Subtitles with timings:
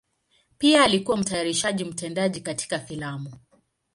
[0.57, 3.33] Pia alikuwa mtayarishaji mtendaji katika filamu.